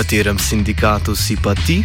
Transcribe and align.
katerem 0.00 0.38
sindikatu 0.38 1.12
si 1.12 1.36
pa 1.36 1.52
ti? 1.54 1.84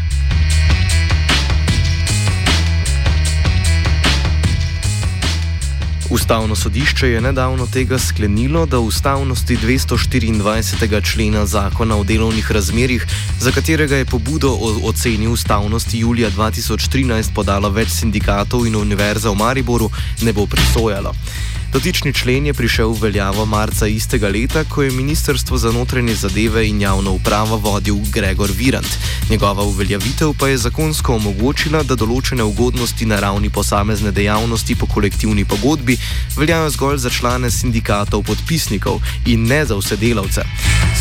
Ustavno 6.10 6.56
sodišče 6.56 7.08
je 7.08 7.22
nedavno 7.22 7.68
tega 7.68 8.00
sklenilo, 8.00 8.66
da 8.66 8.80
ustavnosti 8.80 9.58
224. 9.58 11.04
člena 11.04 11.46
zakona 11.46 11.98
o 11.98 12.04
delovnih 12.04 12.52
razmerjih, 12.52 13.08
za 13.40 13.52
katerega 13.52 13.96
je 13.96 14.06
pobudo 14.06 14.50
o 14.50 14.80
oceni 14.84 15.28
ustavnosti 15.28 16.00
julija 16.00 16.32
2013 16.32 17.34
podalo 17.36 17.70
več 17.70 17.90
sindikatov 17.90 18.68
in 18.68 18.76
univerza 18.76 19.30
v 19.30 19.36
Mariboru, 19.36 19.92
ne 20.22 20.34
bo 20.34 20.48
presojalo. 20.48 21.12
Dotični 21.74 22.14
člen 22.14 22.46
je 22.46 22.54
prišel 22.54 22.94
v 22.94 23.02
veljavo 23.02 23.46
marca 23.46 23.88
istega 23.88 24.30
leta, 24.30 24.64
ko 24.64 24.84
je 24.84 24.92
Ministrstvo 24.92 25.58
za 25.58 25.72
notranje 25.72 26.16
zadeve 26.16 26.68
in 26.68 26.82
javno 26.82 27.12
upravo 27.12 27.58
vodil 27.58 27.96
Gregor 28.12 28.52
Virant. 28.58 28.98
Njegova 29.30 29.64
uveljavitev 29.64 30.34
pa 30.40 30.48
je 30.48 30.58
zakonsko 30.58 31.16
omogočila, 31.16 31.84
da 31.84 31.96
določene 31.96 32.44
ugodnosti 32.44 33.06
na 33.06 33.20
ravni 33.20 33.50
posamezne 33.50 34.12
dejavnosti 34.12 34.76
po 34.76 34.86
kolektivni 34.86 35.46
pogodbi 35.46 35.98
veljajo 36.38 36.70
zgolj 36.70 36.98
za 36.98 37.10
člane 37.10 37.52
sindikatov 37.52 38.24
podpisnikov 38.24 39.02
in 39.26 39.48
ne 39.48 39.66
za 39.66 39.76
vse 39.76 39.98
delavce. 39.98 40.46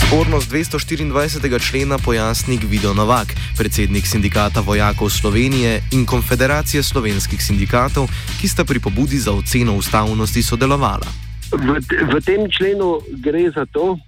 Spornost 0.07 0.51
224. 0.51 1.59
člena 1.61 1.99
pojasni 1.99 2.57
Gvido 2.57 2.95
Novak, 2.95 3.35
predsednik 3.57 4.07
sindikata 4.07 4.61
vojakov 4.61 5.11
Slovenije 5.11 5.83
in 5.93 6.07
Konfederacije 6.07 6.83
slovenskih 6.83 7.45
sindikatov, 7.45 8.09
ki 8.41 8.49
sta 8.49 8.65
pri 8.65 8.81
pobudi 8.81 9.19
za 9.19 9.33
oceno 9.33 9.77
ustavnosti 9.77 10.43
sodelovala. 10.55 11.11
V, 11.51 11.83
v 11.83 12.15
tem 12.23 12.47
členu 12.51 13.03
gre 13.19 13.51
za 13.51 13.67
to, 13.67 13.99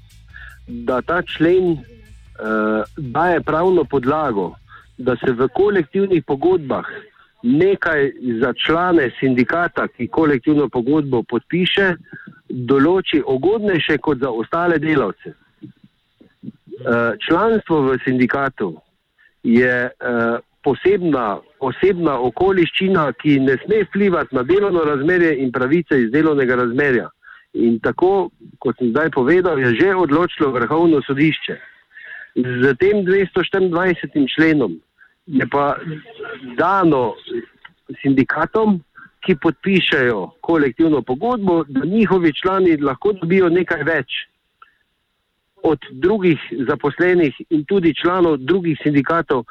da 0.66 1.02
ta 1.02 1.22
člen 1.22 1.74
uh, 1.74 2.86
daje 2.96 3.42
pravno 3.42 3.84
podlago, 3.84 4.54
da 4.98 5.16
se 5.18 5.32
v 5.32 5.48
kolektivnih 5.54 6.24
pogodbah 6.24 6.86
nekaj 7.42 8.12
za 8.40 8.50
člane 8.66 9.10
sindikata, 9.20 9.86
ki 9.88 10.08
kolektivno 10.08 10.68
pogodbo 10.72 11.22
podpiše, 11.22 11.94
določi 12.48 13.20
ugodnejše 13.22 13.98
kot 13.98 14.22
za 14.22 14.30
ostale 14.30 14.78
delavce. 14.78 15.34
Uh, 16.76 17.14
članstvo 17.28 17.82
v 17.90 17.98
sindikatu 18.04 18.74
je 19.42 19.90
uh, 19.90 20.38
posebna, 20.66 21.38
posebna 21.62 22.16
okoliščina, 22.28 23.06
ki 23.22 23.38
ne 23.46 23.54
sme 23.62 23.84
vplivati 23.86 24.34
na 24.34 24.42
delovno 24.42 24.82
razmerje 24.88 25.36
in 25.42 25.52
pravice 25.54 26.00
iz 26.02 26.10
delovnega 26.14 26.58
razmerja. 26.62 27.08
In 27.56 27.78
tako, 27.80 28.30
kot 28.60 28.76
sem 28.80 28.90
zdaj 28.90 29.12
povedal, 29.14 29.60
je 29.62 29.72
že 29.80 29.94
odločilo 29.94 30.50
Vrhovno 30.52 31.00
sodišče. 31.06 31.56
Z 32.36 32.74
tem 32.82 33.06
224. 33.06 34.26
členom 34.34 34.76
je 35.26 35.46
pa 35.48 35.76
dano 36.58 37.14
sindikatom, 38.02 38.82
ki 39.26 39.34
podpišajo 39.42 40.20
kolektivno 40.40 41.02
pogodbo, 41.02 41.64
da 41.68 41.84
njihovi 41.84 42.32
člani 42.32 42.76
lahko 42.76 43.12
dobijo 43.12 43.48
nekaj 43.48 43.82
več 43.82 44.20
od 45.66 45.82
drugih 45.90 46.38
zaposlenih 46.68 47.34
in 47.50 47.64
tudi 47.64 47.94
članov 47.94 48.36
drugih 48.36 48.78
sindikatov, 48.82 49.42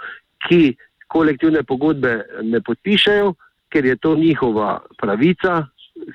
ki 0.47 0.75
kolektivne 1.07 1.63
pogodbe 1.63 2.21
ne 2.43 2.61
podpišajo, 2.61 3.33
ker 3.69 3.85
je 3.85 3.95
to 3.95 4.15
njihova 4.15 4.79
pravica. 4.97 5.65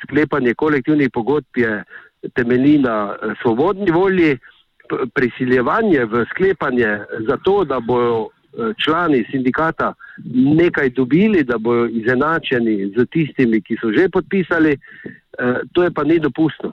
Sklepanje 0.03 0.55
kolektivnih 0.55 1.11
pogodb 1.13 1.57
je 1.57 1.85
temelji 2.35 2.79
na 2.79 3.17
svobodni 3.43 3.91
volji 3.91 4.39
prisiljevanje 5.15 6.05
v 6.05 6.25
sklepanje 6.31 6.99
za 7.29 7.37
to, 7.45 7.65
da 7.65 7.81
bodo 7.81 8.27
eh, 8.27 8.73
člani 8.85 9.25
sindikata 9.31 9.95
nekaj 10.35 10.91
dobili, 10.91 11.45
da 11.45 11.59
bodo 11.59 11.87
izenačeni 11.87 12.93
z 12.97 13.07
tistimi, 13.13 13.63
ki 13.63 13.77
so 13.81 13.93
že 13.93 14.09
podpisali, 14.09 14.73
eh, 14.73 15.61
to 15.73 15.83
je 15.83 15.91
pa 15.91 16.05
nedopustno. 16.05 16.73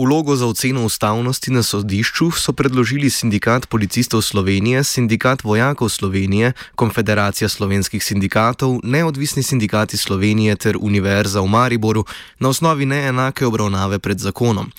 Vlogo 0.00 0.36
za 0.36 0.46
oceno 0.46 0.84
ustavnosti 0.84 1.50
na 1.50 1.62
sodišču 1.62 2.30
so 2.30 2.52
predložili 2.52 3.10
Sindikat 3.10 3.66
policistov 3.68 4.22
Slovenije, 4.22 4.84
Sindikat 4.84 5.44
vojakov 5.44 5.88
Slovenije, 5.88 6.52
Konfederacija 6.74 7.48
slovenskih 7.48 8.04
sindikatov, 8.04 8.80
Neodvisni 8.82 9.42
sindikati 9.42 9.96
Slovenije 9.96 10.56
ter 10.56 10.76
Univerza 10.80 11.40
v 11.40 11.46
Mariboru 11.46 12.04
na 12.38 12.48
osnovi 12.48 12.86
neenake 12.86 13.46
obravnave 13.46 13.98
pred 13.98 14.18
zakonom. 14.18 14.72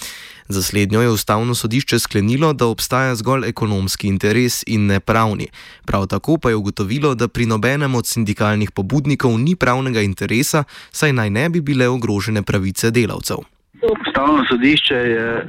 Za 0.50 0.64
slednjo 0.64 1.02
je 1.02 1.09
ustavno 1.09 1.56
sodišče 1.56 2.00
sklenilo, 2.00 2.53
da 2.53 2.66
obstaja 2.66 3.16
zgolj 3.16 3.46
ekonomski 3.50 4.08
interes 4.08 4.64
in 4.68 4.86
ne 4.86 5.00
pravni. 5.00 5.48
Prav 5.86 6.08
tako 6.08 6.38
pa 6.38 6.50
je 6.50 6.56
ugotovilo, 6.56 7.16
da 7.16 7.28
pri 7.28 7.46
nobenem 7.46 7.96
od 7.96 8.08
sindikalnih 8.08 8.72
pobudnikov 8.72 9.38
ni 9.40 9.56
pravnega 9.56 10.02
interesa, 10.02 10.64
saj 10.92 11.14
naj 11.14 11.30
ne 11.30 11.50
bi 11.50 11.62
bile 11.62 11.88
ogrožene 11.88 12.42
pravice 12.42 12.92
delavcev. 12.92 13.51
Ustavno 13.81 14.46
sodišče 14.50 14.96
je 14.96 15.47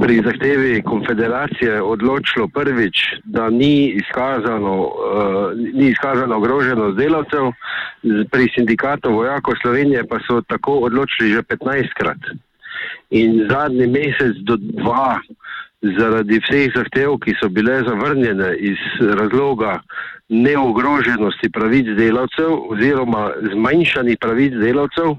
pri 0.00 0.22
zahtevi 0.24 0.82
konfederacije 0.82 1.82
odločilo 1.82 2.48
prvič, 2.48 2.96
da 3.24 3.50
ni 3.50 3.88
izkazano, 3.88 4.74
uh, 4.82 4.92
ni 5.74 5.88
izkazano 5.88 6.36
ogroženost 6.36 6.96
delavcev, 6.96 7.52
pri 8.30 8.48
sindikatu 8.54 9.12
vojakov 9.12 9.54
Slovenije 9.62 10.04
pa 10.08 10.18
so 10.26 10.40
tako 10.40 10.72
odločili 10.72 11.32
že 11.32 11.42
15krat 11.42 12.20
in 13.10 13.46
zadnji 13.50 13.86
mesec 13.86 14.36
do 14.44 14.56
dva, 14.56 15.20
zaradi 15.98 16.40
vseh 16.40 16.72
zahtev, 16.76 17.18
ki 17.20 17.34
so 17.40 17.48
bile 17.48 17.82
zavrnjene 17.88 18.56
iz 18.56 18.80
razloga 19.20 19.80
neogroženosti 20.28 21.50
pravic 21.52 21.86
delavcev 21.96 22.52
oziroma 22.72 23.30
zmanjšanih 23.52 24.16
pravic 24.20 24.52
delavcev, 24.60 25.16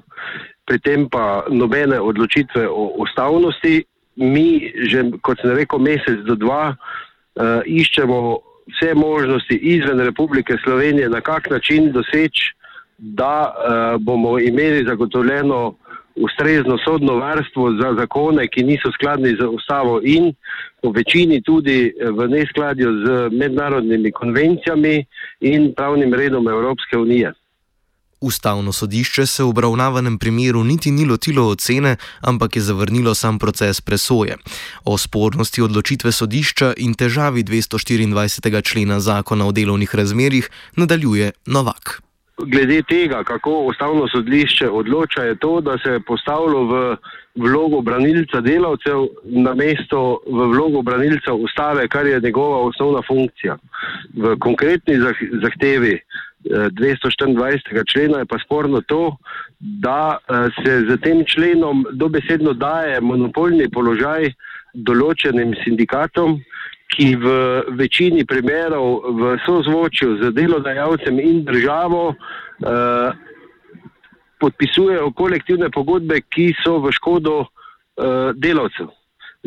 pri 0.66 0.80
tem 0.80 1.10
pa 1.10 1.46
nobene 1.50 2.00
odločitve 2.00 2.68
o 2.68 2.92
ustavnosti, 2.98 3.84
mi 4.16 4.72
že, 4.90 5.04
kot 5.22 5.42
sem 5.42 5.54
rekel, 5.54 5.80
mesec 5.80 6.24
do 6.26 6.36
dva 6.40 6.74
uh, 6.74 7.62
iščemo 7.66 8.40
vse 8.72 8.94
možnosti 8.98 9.56
izven 9.56 10.00
Republike 10.00 10.58
Slovenije, 10.64 11.10
na 11.10 11.22
kak 11.22 11.50
način 11.50 11.92
doseči, 11.92 12.56
da 12.98 13.52
uh, 13.52 14.02
bomo 14.02 14.40
imeli 14.40 14.86
zagotovljeno 14.88 15.76
ustrezno 16.16 16.78
sodno 16.78 17.16
varstvo 17.16 17.72
za 17.82 17.94
zakone, 18.00 18.48
ki 18.48 18.64
niso 18.64 18.92
skladni 18.92 19.36
z 19.36 19.48
ustavo 19.52 20.00
in 20.04 20.34
po 20.82 20.92
večini 20.92 21.42
tudi 21.42 21.92
v 22.00 22.28
neskladju 22.28 22.90
z 23.06 23.30
mednarodnimi 23.36 24.12
konvencijami 24.12 25.06
in 25.40 25.74
pravnim 25.76 26.14
redom 26.14 26.48
Evropske 26.48 26.98
unije. 26.98 27.34
Ustavno 28.26 28.72
sodišče 28.74 29.26
se 29.26 29.44
v 29.44 29.50
obravnavanem 29.50 30.18
primeru 30.18 30.64
niti 30.64 30.92
ni 30.92 31.06
lotilo 31.06 31.44
ocene, 31.50 31.96
ampak 32.22 32.56
je 32.56 32.62
zavrnilo 32.62 33.14
sam 33.16 33.38
proces 33.40 33.82
presoje. 33.82 34.38
O 34.86 34.98
spornosti 34.98 35.62
odločitve 35.62 36.12
sodišča 36.12 36.74
in 36.78 36.96
težavi 36.98 37.44
224. 37.44 38.64
člena 38.66 39.00
zakona 39.00 39.46
o 39.46 39.52
delovnih 39.52 39.96
razmerjih 39.96 40.50
nadaljuje 40.76 41.32
Novak 41.46 42.02
glede 42.38 42.82
tega, 42.82 43.24
kako 43.24 43.52
ustavno 43.52 44.08
sodišče 44.08 44.70
odloča, 44.70 45.24
je 45.24 45.36
to, 45.36 45.62
da 45.62 45.78
se 45.78 45.90
je 45.90 46.00
postavilo 46.00 46.64
v 46.64 46.98
vlogo 47.36 47.82
branilca 47.82 48.42
delavcev 48.42 49.08
na 49.24 49.54
mesto 49.54 50.20
v 50.28 50.48
vlogo 50.52 50.82
branilca 50.82 51.34
ustave, 51.34 51.88
kar 51.88 52.06
je 52.06 52.20
njegova 52.20 52.58
osnovna 52.58 53.02
funkcija. 53.08 53.58
V 54.14 54.36
konkretni 54.40 55.00
zahtevi 55.44 56.00
224. 56.50 57.80
Eh, 57.80 57.84
člena 57.92 58.20
je 58.20 58.26
pa 58.26 58.38
sporno 58.40 58.82
to, 58.82 59.18
da 59.60 60.18
eh, 60.18 60.50
se 60.64 60.82
z 60.90 60.98
tem 61.02 61.26
členom 61.26 61.86
dobesedno 61.92 62.54
daje 62.54 63.02
monopolni 63.02 63.70
položaj 63.70 64.30
določenim 64.74 65.56
sindikatom, 65.64 66.40
ki 66.96 67.16
v 67.16 67.28
večini 67.80 68.26
primerov 68.26 69.18
v 69.20 69.36
sozvočju 69.46 70.18
z 70.22 70.32
delodajalcem 70.36 71.20
in 71.20 71.42
državo 71.44 72.14
uh, 72.14 73.10
podpisujejo 74.40 75.10
kolektivne 75.18 75.72
pogodbe, 75.74 76.22
ki 76.30 76.54
so 76.62 76.78
v 76.84 76.94
škodo 76.96 77.36
uh, 77.42 78.32
delavcev, 78.38 78.94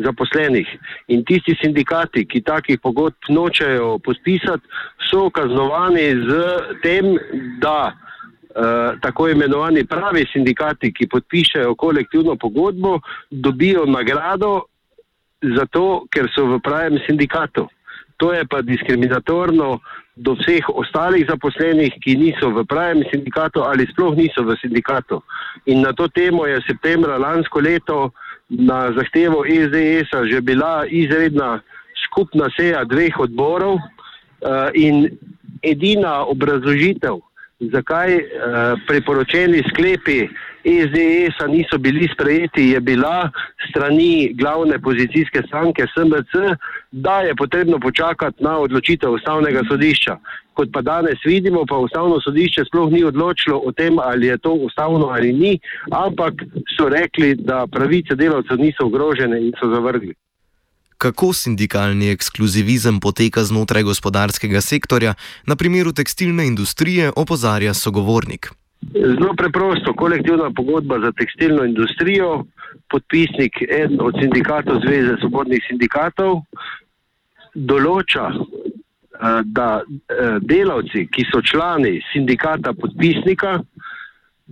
zaposlenih. 0.03 0.67
In 1.07 1.23
tisti 1.25 1.55
sindikati, 1.61 2.25
ki 2.25 2.41
takih 2.41 2.79
pogodb 2.81 3.29
nočejo 3.29 3.97
podpisati, 4.03 4.67
so 5.09 5.29
kaznovani 5.29 6.07
z 6.25 6.39
tem, 6.83 7.15
da 7.61 7.91
uh, 7.91 8.99
tako 9.01 9.29
imenovani 9.29 9.85
pravi 9.85 10.25
sindikati, 10.33 10.93
ki 10.93 11.07
podpišajo 11.07 11.75
kolektivno 11.75 12.35
pogodbo, 12.35 12.99
dobijo 13.31 13.85
nagrado 13.85 14.61
zato, 15.55 16.05
ker 16.11 16.29
so 16.35 16.45
v 16.45 16.59
pravem 16.63 16.99
sindikatu. 17.07 17.67
To 18.19 18.33
je 18.33 18.43
pa 18.45 18.61
diskriminatorno 18.61 19.79
do 20.19 20.35
vseh 20.35 20.65
ostalih 20.67 21.23
zaposlenih, 21.29 21.95
ki 22.03 22.17
niso 22.19 22.51
v 22.51 22.65
pravem 22.67 23.05
sindikatu 23.07 23.63
ali 23.63 23.87
sploh 23.87 24.17
niso 24.19 24.43
v 24.43 24.57
sindikatu. 24.59 25.21
In 25.71 25.81
na 25.81 25.95
to 25.95 26.09
temo 26.11 26.43
je 26.43 26.59
septembra 26.67 27.15
lansko 27.15 27.63
leto 27.63 28.11
na 28.49 28.91
zahtevo 28.91 29.45
SDS-a 29.45 30.25
že 30.25 30.41
bila 30.41 30.85
izredna 30.89 31.61
skupna 32.09 32.49
seja 32.57 32.83
dveh 32.83 33.13
odborov 33.19 33.77
uh, 33.77 34.69
in 34.73 35.09
edina 35.61 36.25
obrazložitev, 36.25 37.19
zakaj 37.59 38.15
uh, 38.15 38.23
priporočeni 38.87 39.61
sklepi 39.69 40.29
SDS-a 40.63 41.47
niso 41.47 41.77
bili 41.77 42.07
sprejeti, 42.13 42.69
je 42.69 42.79
bila 42.79 43.29
strani 43.69 44.33
glavne 44.33 44.79
pozicijske 44.79 45.41
stranke 45.47 45.83
SMC, 45.93 46.33
da 46.91 47.19
je 47.19 47.35
potrebno 47.35 47.79
počakati 47.79 48.43
na 48.43 48.57
odločitev 48.57 49.11
ustavnega 49.11 49.61
sodišča. 49.71 50.17
Kot 50.53 50.69
pa 50.73 50.81
danes 50.81 51.19
vidimo, 51.25 51.65
pa 51.65 51.77
ustavno 51.77 52.21
sodišče 52.21 52.65
sploh 52.65 52.91
ni 52.91 53.03
odločilo 53.03 53.61
o 53.65 53.71
tem, 53.71 53.99
ali 53.99 54.27
je 54.27 54.37
to 54.37 54.53
ustavno 54.53 55.05
ali 55.05 55.33
ni, 55.33 55.59
ampak 55.91 56.33
so 56.77 56.89
rekli, 56.89 57.35
da 57.35 57.67
pravice 57.67 58.15
delavcev 58.15 58.57
niso 58.59 58.85
ogrožene 58.85 59.39
in 59.41 59.53
so 59.59 59.69
zavrgli. 59.75 60.13
Kako 60.97 61.33
sindikalni 61.33 62.11
ekskluzivizem 62.11 62.99
poteka 62.99 63.43
znotraj 63.43 63.83
gospodarskega 63.83 64.61
sektorja, 64.61 65.13
na 65.47 65.55
primeru 65.55 65.93
tekstilne 65.95 66.47
industrije, 66.47 67.11
opozarja 67.15 67.73
sogovornik. 67.73 68.51
Zelo 68.93 69.33
preprosto, 69.37 69.93
kolektivna 69.93 70.51
pogodba 70.55 70.99
za 70.99 71.11
tekstilno 71.11 71.65
industrijo, 71.65 72.45
podpisnik 72.89 73.61
en 73.69 73.97
od 74.01 74.15
sindikatov 74.21 74.79
Zveze 74.85 75.17
svobodnih 75.19 75.61
sindikatov 75.67 76.41
določa, 77.53 78.29
eh, 78.33 79.41
da 79.45 79.81
eh, 79.83 80.39
delavci, 80.41 81.05
ki 81.11 81.27
so 81.31 81.41
člani 81.41 81.99
sindikata 82.13 82.73
podpisnika, 82.73 83.59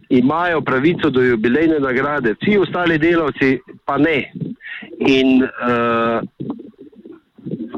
imajo 0.10 0.62
pravico 0.62 1.10
do 1.10 1.22
jubilejne 1.22 1.80
nagrade, 1.80 2.36
vsi 2.42 2.58
ostali 2.58 2.98
delavci 2.98 3.58
pa 3.86 3.98
ne. 3.98 4.32
In 5.00 5.42
uh, 5.42 6.22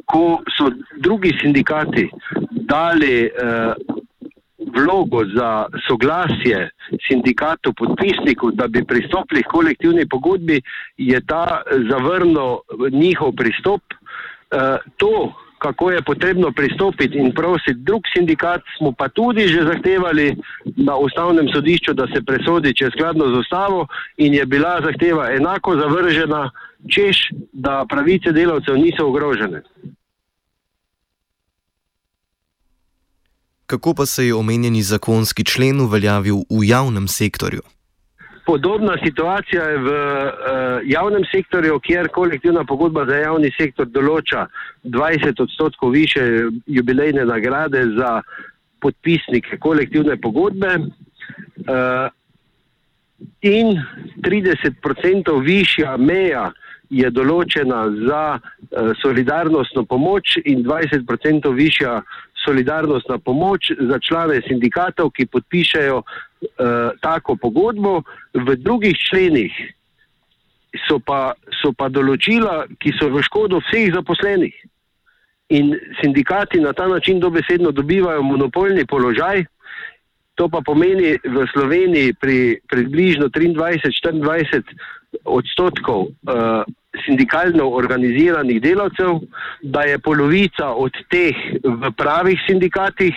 ko 0.06 0.42
so 0.58 0.70
drugi 1.00 1.32
sindikati 1.42 2.10
dali 2.68 3.30
uh, 3.30 3.74
vlogo 4.80 5.26
za 5.36 5.66
soglasje 5.88 6.70
sindikatov 7.08 7.74
podpisnikov, 7.78 8.52
da 8.52 8.68
bi 8.68 8.84
pristopili 8.84 9.44
k 9.44 9.52
kolektivni 9.52 10.08
pogodbi, 10.10 10.62
je 10.98 11.22
ta 11.26 11.62
zavrnil 11.92 12.58
njihov 12.92 13.32
pristop. 13.32 13.82
Eh, 14.52 14.78
to, 14.98 15.34
kako 15.60 15.92
je 15.92 16.02
potrebno 16.02 16.52
pristopiti 16.52 17.18
in 17.18 17.32
prositi 17.32 17.74
drug 17.74 18.02
sindikat, 18.16 18.62
smo 18.78 18.92
pa 18.92 19.10
tudi 19.10 19.48
že 19.48 19.64
zahtevali 19.64 20.36
na 20.76 20.96
ustavnem 20.96 21.48
sodišču, 21.54 21.94
da 21.94 22.08
se 22.08 22.22
presodi, 22.26 22.74
če 22.74 22.86
je 22.86 22.92
skladno 22.92 23.28
z 23.28 23.40
ustavo 23.40 23.88
in 24.18 24.34
je 24.34 24.46
bila 24.46 24.80
zahteva 24.82 25.32
enako 25.32 25.76
zavržena, 25.76 26.50
češ, 26.88 27.30
da 27.54 27.86
pravice 27.90 28.32
delavcev 28.32 28.78
niso 28.78 29.08
ogrožene. 29.08 29.62
Kako 33.70 33.94
pa 33.94 34.06
se 34.06 34.26
je 34.26 34.36
omenjeni 34.36 34.82
zakonski 34.82 35.44
člen 35.46 35.82
uveljavil 35.82 36.36
v 36.36 36.64
javnem 36.66 37.08
sektorju? 37.08 37.62
Podobna 38.46 38.96
situacija 39.06 39.64
je 39.64 39.78
v 39.78 39.90
uh, 39.90 40.32
javnem 40.86 41.24
sektorju, 41.32 41.80
kjer 41.80 42.08
kolektivna 42.08 42.64
pogodba 42.66 43.06
za 43.06 43.20
javni 43.22 43.52
sektor 43.58 43.86
določa 43.86 44.48
20 44.84 45.42
odstotkov 45.44 45.94
više 45.94 46.24
jubilejne 46.66 47.26
nagrade 47.30 47.84
za 47.98 48.22
podpisnike 48.82 49.60
kolektivne 49.62 50.18
pogodbe 50.18 50.72
uh, 50.80 52.10
in 53.42 53.78
30 54.26 54.82
odstotkov 54.82 55.46
višja 55.46 55.94
meja 55.98 56.50
je 56.90 57.14
določena 57.14 57.84
za 58.08 58.24
uh, 58.40 58.98
solidarnostno 59.02 59.86
pomoč 59.86 60.40
in 60.46 60.66
20 60.66 61.06
odstotkov 61.06 61.54
višja 61.54 62.00
solidarnostna 62.46 63.18
pomoč 63.18 63.72
za 63.80 64.00
člane 64.00 64.42
sindikatov, 64.48 65.12
ki 65.12 65.26
podpišajo 65.26 65.98
uh, 66.02 66.08
tako 67.02 67.36
pogodbo. 67.36 68.02
V 68.34 68.56
drugih 68.56 68.96
členih 69.10 69.54
so 70.88 71.00
pa, 71.00 71.34
so 71.62 71.74
pa 71.74 71.90
določila, 71.90 72.66
ki 72.80 72.94
so 73.00 73.10
v 73.10 73.24
škodo 73.26 73.62
vseh 73.66 73.94
zaposlenih. 73.94 74.56
In 75.50 75.74
sindikati 76.02 76.62
na 76.62 76.74
ta 76.74 76.88
način 76.88 77.20
dobesedno 77.20 77.72
dobivajo 77.72 78.22
monopolni 78.24 78.86
položaj. 78.86 79.46
To 80.38 80.48
pa 80.48 80.62
pomeni 80.64 81.18
v 81.20 81.46
Sloveniji 81.52 82.14
pri 82.16 82.62
približno 82.70 83.28
23-24 83.28 84.64
odstotkov 85.26 86.14
uh, 86.14 86.64
sindikalno 87.06 87.70
organiziranih 87.70 88.62
delavcev, 88.62 89.20
da 89.62 89.82
je 89.82 90.00
polovica 90.00 90.72
od 90.74 90.92
teh 91.10 91.36
v 91.64 91.92
pravih 91.98 92.40
sindikatih, 92.48 93.16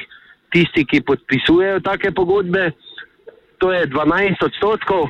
tisti, 0.52 0.84
ki 0.84 1.00
podpisujejo 1.08 1.80
take 1.80 2.12
pogodbe, 2.12 2.70
to 3.58 3.72
je 3.72 3.86
12 3.88 4.44
odstotkov, 4.44 5.08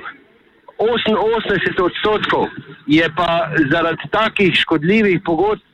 88 0.79 1.83
odstotkov. 1.83 2.47
Je 2.87 3.07
pa 3.17 3.51
zaradi 3.71 4.09
takih 4.11 4.55
škodljivih 4.55 5.21
pogodb 5.25 5.72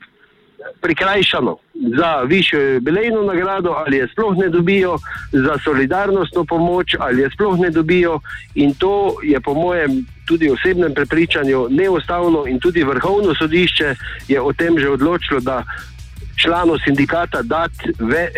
prikrajšano 0.80 1.56
za 1.98 2.22
višjo 2.26 2.60
jubilejno 2.60 3.22
nagrado, 3.22 3.70
ali 3.70 3.96
je 3.96 4.08
sploh 4.12 4.36
ne 4.36 4.48
dobijo, 4.48 4.98
za 5.32 5.58
solidarnostno 5.64 6.44
pomoč, 6.44 6.94
ali 6.98 7.22
je 7.22 7.30
sploh 7.30 7.58
ne 7.58 7.70
dobijo. 7.70 8.20
In 8.54 8.74
to 8.74 9.14
je 9.22 9.40
po 9.40 9.54
mojem 9.54 10.06
tudi 10.26 10.50
osebnem 10.50 10.94
prepričanju 10.94 11.66
neustavno, 11.70 12.46
in 12.46 12.60
tudi 12.60 12.84
vrhovno 12.84 13.34
sodišče 13.34 13.94
je 14.28 14.40
o 14.40 14.52
tem 14.52 14.78
že 14.78 14.90
odločilo, 14.90 15.40
da 15.40 15.64
članu 16.42 16.78
sindikata 16.84 17.42
dati 17.42 17.92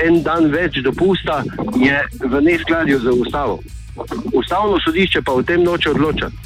en 0.07 0.23
dan 0.23 0.51
več 0.51 0.77
dopusta, 0.85 1.43
je 1.77 2.05
v 2.21 2.41
neskladju 2.41 2.99
z 2.99 3.09
ustavo. 3.09 3.61
Ustavno 4.33 4.79
sodišče 4.85 5.23
pa 5.23 5.33
o 5.33 5.43
tem 5.43 5.63
noče 5.63 5.91
odločati. 5.91 6.37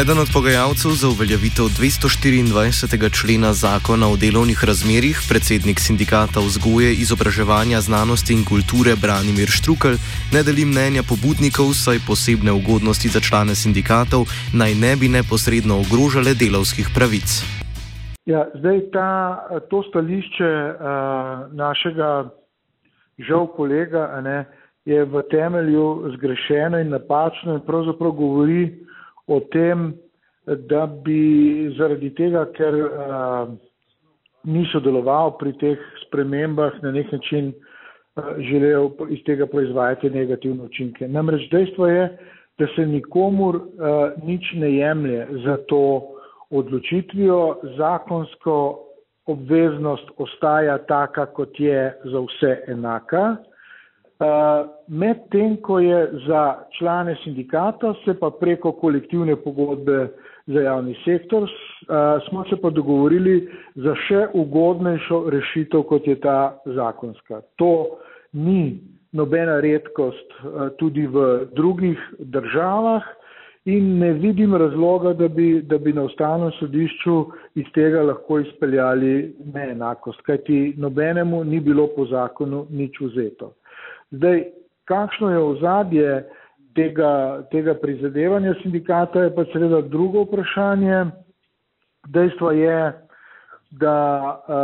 Eden 0.00 0.18
od 0.18 0.30
pogajalcev 0.36 0.90
za 1.02 1.08
uveljavitev 1.14 1.66
224. 1.78 3.18
člena 3.18 3.50
zakona 3.64 4.06
o 4.12 4.16
delovnih 4.24 4.60
razmerjih, 4.68 5.16
predsednik 5.30 5.78
sindikata 5.86 6.40
vzgoje, 6.48 6.90
izobraževanja, 7.04 7.78
znanosti 7.88 8.32
in 8.36 8.42
kulture 8.50 8.92
Branimir 9.02 9.50
Štrukel, 9.58 9.94
ne 10.34 10.40
deli 10.46 10.64
mnenja 10.68 11.02
pobudnikov, 11.10 11.68
saj 11.84 11.98
posebne 12.08 12.52
ugodnosti 12.60 13.08
za 13.14 13.20
člane 13.26 13.54
sindikatov 13.62 14.22
naj 14.60 14.72
ne 14.84 14.92
bi 15.00 15.08
neposredno 15.16 15.74
ogrožale 15.84 16.32
delovskih 16.42 16.86
pravic. 16.96 17.28
Ja, 18.32 18.40
zdaj 18.58 18.78
ta, 18.94 19.10
to 19.70 19.80
stališče 19.88 20.52
uh, 20.52 20.76
našega 21.62 22.10
žal 23.28 23.48
kolega 23.56 24.02
ne, 24.28 24.38
je 24.84 25.00
v 25.12 25.14
temelju 25.32 25.86
zgrešeno 26.14 26.84
in 26.84 26.92
napačno 26.92 27.56
in 27.56 27.64
pravzaprav 27.68 28.12
govori, 28.12 28.86
o 29.26 29.40
tem, 29.52 29.92
da 30.46 30.86
bi 30.86 31.70
zaradi 31.78 32.12
tega, 32.14 32.44
ker 32.54 32.74
uh, 32.86 33.48
ni 34.46 34.62
sodeloval 34.70 35.34
pri 35.40 35.52
teh 35.58 35.86
spremembah, 36.04 36.78
na 36.82 36.92
nek 36.94 37.10
način 37.12 37.50
uh, 37.50 38.36
želel 38.50 38.92
iz 39.10 39.24
tega 39.26 39.46
proizvajati 39.50 40.10
negativne 40.10 40.68
učinke. 40.70 41.08
Namreč 41.08 41.48
dejstvo 41.50 41.88
je, 41.90 42.08
da 42.58 42.66
se 42.76 42.86
nikomur 42.86 43.56
uh, 43.56 44.14
nič 44.22 44.52
ne 44.54 44.70
jemlje 44.76 45.26
za 45.44 45.56
to 45.68 45.82
odločitvijo, 46.50 47.58
zakonsko 47.76 48.86
obveznost 49.26 50.10
ostaja 50.16 50.78
taka, 50.78 51.26
kot 51.26 51.60
je 51.60 51.90
za 52.04 52.22
vse 52.22 52.52
enaka. 52.70 53.36
Eh, 54.16 54.64
medtem 54.88 55.56
ko 55.60 55.78
je 55.78 56.10
za 56.26 56.54
člane 56.78 57.16
sindikata, 57.24 57.94
se 58.04 58.14
pa 58.20 58.30
preko 58.30 58.72
kolektivne 58.72 59.36
pogodbe 59.36 60.08
za 60.46 60.60
javni 60.60 60.94
sektor, 61.04 61.42
uh, 61.42 61.48
smo 62.28 62.44
se 62.44 62.56
pa 62.62 62.70
dogovorili 62.70 63.48
za 63.74 63.94
še 64.06 64.20
ugodnejšo 64.32 65.24
rešitev, 65.30 65.82
kot 65.90 66.06
je 66.06 66.14
ta 66.20 66.58
zakonska. 66.64 67.40
To 67.58 67.98
ni 68.32 68.78
nobena 69.12 69.58
redkost 69.60 70.36
uh, 70.38 70.68
tudi 70.78 71.06
v 71.06 71.48
drugih 71.58 71.98
državah 72.18 73.02
in 73.66 73.98
ne 73.98 74.12
vidim 74.12 74.54
razloga, 74.54 75.12
da 75.12 75.28
bi, 75.28 75.60
da 75.66 75.78
bi 75.78 75.92
na 75.92 76.06
ustavnem 76.06 76.54
sodišču 76.60 77.18
iz 77.58 77.66
tega 77.74 78.06
lahko 78.06 78.38
izpeljali 78.38 79.34
neenakost, 79.54 80.22
kajti 80.22 80.76
nobenemu 80.78 81.44
ni 81.44 81.60
bilo 81.60 81.90
po 81.96 82.06
zakonu 82.06 82.66
nič 82.70 83.00
vzeto. 83.02 83.52
Zdaj, 84.10 84.44
kakšno 84.84 85.30
je 85.30 85.38
ozadje 85.38 86.28
tega, 86.74 87.42
tega 87.50 87.74
prizadevanja 87.74 88.54
sindikata, 88.62 89.22
je 89.26 89.34
pa 89.34 89.44
seveda 89.52 89.80
drugo 89.80 90.22
vprašanje. 90.26 91.04
Dejstvo 92.08 92.50
je, 92.54 92.92
da 93.70 93.98
uh, 94.22 94.56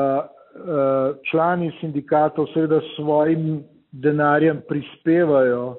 uh, 0.63 1.17
člani 1.31 1.73
sindikatov 1.81 2.47
seveda 2.55 2.81
s 2.81 2.97
svojim 2.97 3.65
denarjem 3.93 4.63
prispevajo 4.69 5.77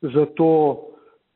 za 0.00 0.26
to, 0.36 0.86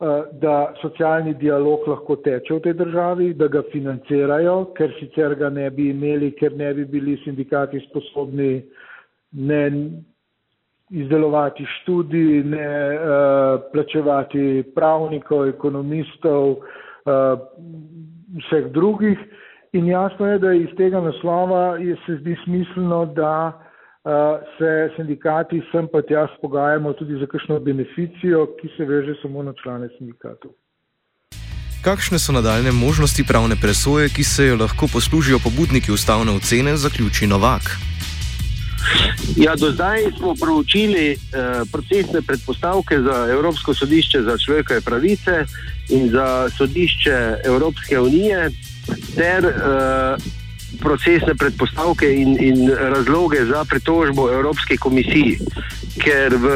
eh, 0.00 0.22
da 0.32 0.74
socialni 0.82 1.34
dialog 1.34 1.88
lahko 1.88 2.16
teče 2.16 2.54
v 2.54 2.60
tej 2.60 2.72
državi, 2.72 3.34
da 3.34 3.48
ga 3.48 3.62
financirajo, 3.72 4.72
ker 4.76 4.92
sicer 5.00 5.34
ga 5.34 5.50
ne 5.50 5.70
bi 5.70 5.90
imeli, 5.90 6.32
ker 6.32 6.56
ne 6.56 6.74
bi 6.74 6.84
bili 6.84 7.16
sindikati 7.24 7.80
sposobni 7.90 8.62
ne 9.32 9.70
izdelovati 10.94 11.66
študij, 11.80 12.42
ne 12.44 12.70
uh, 12.94 13.60
plačevati 13.72 14.64
pravnikov, 14.74 15.48
ekonomistov, 15.48 16.50
uh, 16.50 17.38
vseh 18.38 18.70
drugih. 18.72 19.18
In 19.72 19.86
jasno 19.86 20.26
je, 20.26 20.38
da 20.38 20.52
iz 20.52 20.70
tega 20.76 21.00
naslova 21.00 21.76
se 22.06 22.18
zdi 22.20 22.36
smiselno, 22.44 23.06
da 23.06 23.52
uh, 23.52 24.12
se 24.58 24.90
sindikati 24.96 25.62
sem 25.72 25.88
pa 25.92 26.02
tja 26.02 26.26
spogajamo 26.38 26.92
tudi 26.92 27.18
za 27.18 27.26
kakšno 27.26 27.58
beneficijo, 27.60 28.46
ki 28.60 28.70
se 28.76 28.84
veže 28.84 29.14
samo 29.22 29.42
na 29.42 29.52
člane 29.62 29.88
sindikatov. 29.98 30.50
Kakšne 31.84 32.18
so 32.18 32.32
nadaljne 32.32 32.72
možnosti 32.72 33.26
pravne 33.28 33.56
presoje, 33.60 34.08
ki 34.08 34.24
se 34.24 34.46
jo 34.46 34.56
lahko 34.56 34.86
poslužijo 34.92 35.38
pobudniki 35.44 35.92
ustavne 35.92 36.32
ocene, 36.32 36.76
zaključi 36.76 37.26
Novak? 37.26 37.76
Ja, 39.36 39.56
do 39.56 39.70
zdaj 39.72 40.12
smo 40.18 40.34
proučili 40.34 41.12
eh, 41.12 41.16
procesne 41.72 42.22
predpostavke 42.22 43.00
za 43.00 43.26
Evropsko 43.30 43.74
sodišče 43.74 44.22
za 44.22 44.38
človekove 44.38 44.80
pravice 44.80 45.44
in 45.88 46.10
za 46.10 46.48
sodišče 46.56 47.36
Evropske 47.44 48.00
unije, 48.00 48.50
ter 49.16 49.44
eh, 49.44 50.16
procesne 50.80 51.34
predpostavke 51.34 52.14
in, 52.14 52.36
in 52.40 52.70
razloge 52.70 53.44
za 53.44 53.64
pritožbo 53.64 54.30
Evropske 54.32 54.76
komisiji. 54.76 55.38
Ker 56.04 56.36
v 56.36 56.48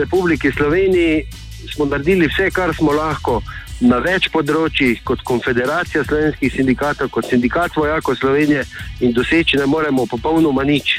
Republiki 0.00 0.52
Sloveniji 0.52 1.24
smo 1.74 1.84
naredili 1.84 2.26
vse, 2.26 2.50
kar 2.50 2.74
smo 2.76 2.92
lahko. 2.92 3.42
Na 3.80 3.96
več 3.96 4.28
področjih, 4.28 4.98
kot 5.04 5.22
Konfederacija 5.24 6.04
slovenskih 6.04 6.52
sindikatov, 6.52 7.08
kot 7.08 7.24
sindikat 7.30 7.76
vojakov 7.76 8.18
Slovenije, 8.20 8.66
in 9.00 9.14
doseči 9.16 9.56
ne 9.56 9.66
moremo 9.66 10.04
popolnoma 10.06 10.64
nič. 10.68 10.98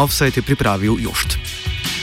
Offset 0.00 0.36
je 0.36 0.42
pripravil 0.42 0.96
Jošt. 0.98 1.36